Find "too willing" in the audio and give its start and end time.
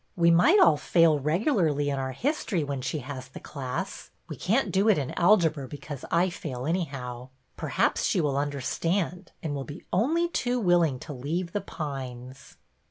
10.27-10.97